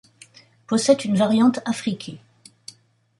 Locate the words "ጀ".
2.21-2.21